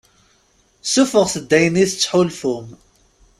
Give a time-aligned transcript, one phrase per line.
[0.85, 2.67] Ssuffɣet-d ayen i tettḥulfum.